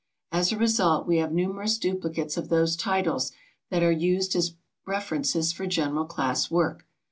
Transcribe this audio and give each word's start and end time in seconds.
As 0.31 0.51
a 0.51 0.57
result 0.57 1.05
we 1.05 1.17
have 1.17 1.31
numerous 1.31 1.77
duplicates 1.77 2.35
of 2.35 2.49
those 2.49 2.75
titles 2.75 3.33
that 3.69 3.83
are 3.83 3.91
used 3.91 4.35
as 4.35 4.55
references 4.87 5.51
for 5.53 5.67
general 5.67 6.05
class 6.05 6.49
work. 6.49 6.87